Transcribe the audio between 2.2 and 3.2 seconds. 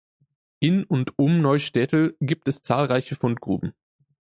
gibt es zahlreiche